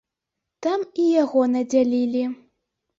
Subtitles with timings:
[0.67, 2.29] Там і яго надзялілі.